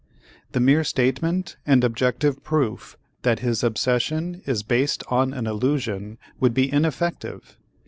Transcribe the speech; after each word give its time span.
The 0.53 0.59
mere 0.59 0.83
statement 0.83 1.57
and 1.63 1.83
objective 1.83 2.43
proof 2.43 2.97
that 3.21 3.41
his 3.41 3.63
obsession 3.63 4.41
is 4.47 4.63
based 4.63 5.03
on 5.09 5.31
an 5.31 5.45
illusion 5.45 6.17
would 6.39 6.55
be 6.55 6.73
ineffective. 6.73 7.55